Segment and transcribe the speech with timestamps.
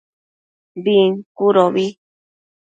[0.83, 1.85] Bincudobi